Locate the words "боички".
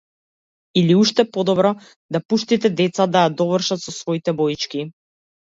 4.43-4.85